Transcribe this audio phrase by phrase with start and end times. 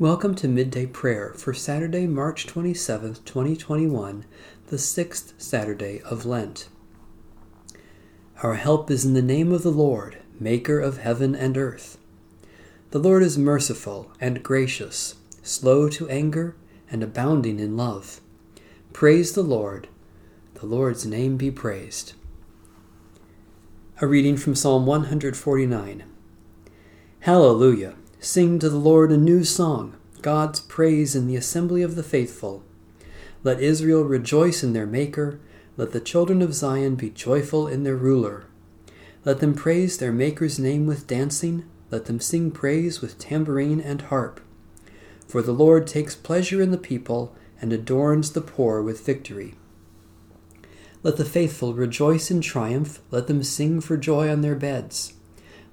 [0.00, 4.26] Welcome to Midday Prayer for Saturday, March 27th, 2021,
[4.68, 6.68] the sixth Saturday of Lent.
[8.40, 11.98] Our help is in the name of the Lord, Maker of heaven and earth.
[12.92, 16.54] The Lord is merciful and gracious, slow to anger,
[16.88, 18.20] and abounding in love.
[18.92, 19.88] Praise the Lord.
[20.54, 22.12] The Lord's name be praised.
[24.00, 26.04] A reading from Psalm 149.
[27.18, 27.96] Hallelujah.
[28.20, 32.64] Sing to the Lord a new song, God's praise in the assembly of the faithful.
[33.44, 35.38] Let Israel rejoice in their Maker.
[35.76, 38.46] Let the children of Zion be joyful in their ruler.
[39.24, 41.64] Let them praise their Maker's name with dancing.
[41.92, 44.40] Let them sing praise with tambourine and harp.
[45.28, 49.54] For the Lord takes pleasure in the people and adorns the poor with victory.
[51.04, 53.00] Let the faithful rejoice in triumph.
[53.12, 55.12] Let them sing for joy on their beds.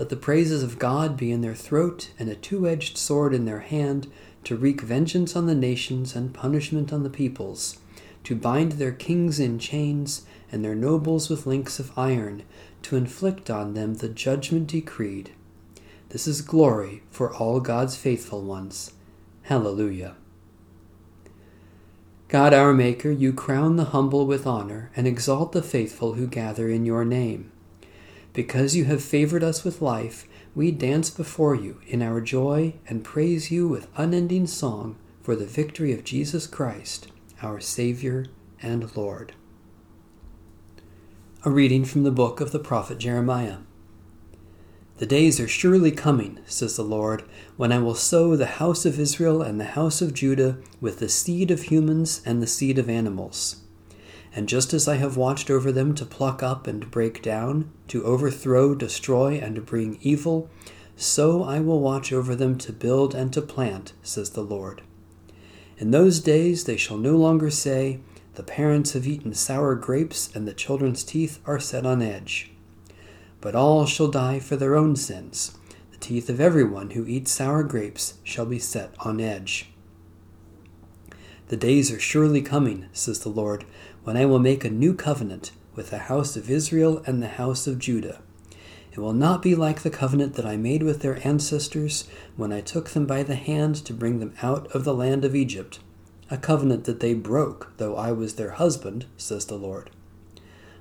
[0.00, 3.44] Let the praises of God be in their throat and a two edged sword in
[3.44, 4.10] their hand
[4.44, 7.78] to wreak vengeance on the nations and punishment on the peoples,
[8.24, 12.44] to bind their kings in chains and their nobles with links of iron,
[12.80, 15.32] to inflict on them the judgment decreed.
[16.08, 18.94] This is glory for all God's faithful ones.
[19.42, 20.16] Hallelujah.
[22.28, 26.70] God our Maker, you crown the humble with honor and exalt the faithful who gather
[26.70, 27.52] in your name.
[28.32, 33.04] Because you have favored us with life, we dance before you in our joy and
[33.04, 37.08] praise you with unending song for the victory of Jesus Christ,
[37.42, 38.26] our Savior
[38.62, 39.32] and Lord.
[41.44, 43.58] A reading from the book of the prophet Jeremiah.
[44.98, 47.24] The days are surely coming, says the Lord,
[47.56, 51.08] when I will sow the house of Israel and the house of Judah with the
[51.08, 53.59] seed of humans and the seed of animals
[54.34, 58.04] and just as I have watched over them to pluck up and break down, to
[58.04, 60.48] overthrow, destroy, and bring evil,
[60.96, 64.82] so I will watch over them to build and to plant, says the Lord.
[65.78, 68.00] In those days they shall no longer say,
[68.34, 72.52] The parents have eaten sour grapes, and the children's teeth are set on edge.
[73.40, 75.56] But all shall die for their own sins.
[75.90, 79.70] The teeth of everyone who eats sour grapes shall be set on edge.
[81.50, 83.64] The days are surely coming, says the Lord,
[84.04, 87.66] when I will make a new covenant with the house of Israel and the house
[87.66, 88.20] of Judah.
[88.92, 92.04] It will not be like the covenant that I made with their ancestors
[92.36, 95.34] when I took them by the hand to bring them out of the land of
[95.34, 95.80] Egypt,
[96.30, 99.90] a covenant that they broke, though I was their husband, says the Lord.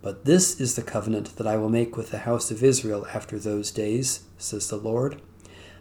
[0.00, 3.36] But this is the covenant that I will make with the house of Israel after
[3.36, 5.20] those days, says the Lord.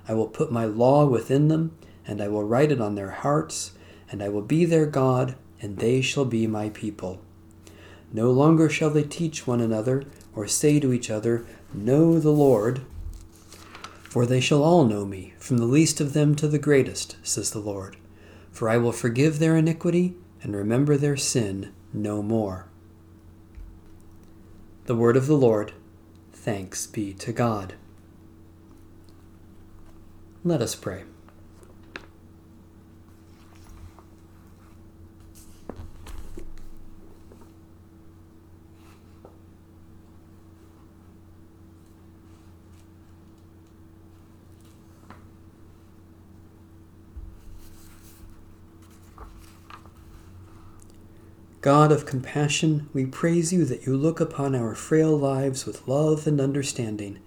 [0.08, 1.78] I will put my law within them,
[2.08, 3.74] and I will write it on their hearts,
[4.12, 7.22] and I will be their God, and they shall be my people.
[8.14, 10.04] No longer shall they teach one another,
[10.36, 12.82] or say to each other, Know the Lord.
[14.04, 17.52] For they shall all know me, from the least of them to the greatest, says
[17.52, 17.96] the Lord.
[18.52, 22.68] For I will forgive their iniquity, and remember their sin no more.
[24.86, 25.72] The word of the Lord.
[26.34, 27.76] Thanks be to God.
[30.44, 31.04] Let us pray.
[51.62, 56.26] God of compassion, we praise you that you look upon our frail lives with love
[56.26, 57.20] and understanding,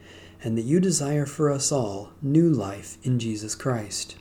[0.42, 4.16] and that you desire for us all new life in Jesus Christ.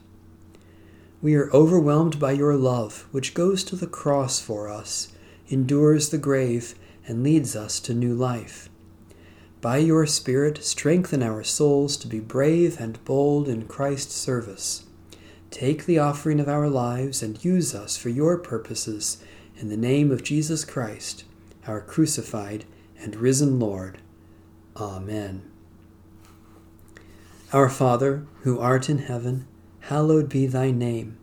[1.19, 5.12] We are overwhelmed by your love, which goes to the cross for us,
[5.47, 6.75] endures the grave,
[7.07, 8.69] and leads us to new life.
[9.62, 14.85] By your Spirit, strengthen our souls to be brave and bold in Christ's service.
[15.50, 19.18] Take the offering of our lives and use us for your purposes
[19.57, 21.23] in the name of Jesus Christ,
[21.67, 22.65] our crucified
[23.00, 24.00] and risen Lord.
[24.75, 25.50] Amen.
[27.51, 29.45] Our Father, who art in heaven,
[29.81, 31.17] hallowed be thy name.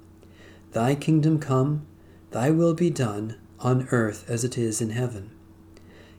[0.72, 1.86] Thy kingdom come,
[2.30, 5.30] thy will be done, on earth as it is in heaven.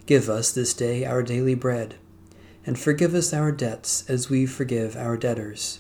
[0.05, 1.95] Give us this day our daily bread,
[2.65, 5.79] and forgive us our debts as we forgive our debtors.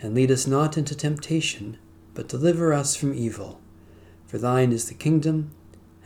[0.00, 1.76] And lead us not into temptation,
[2.14, 3.60] but deliver us from evil.
[4.26, 5.50] For thine is the kingdom,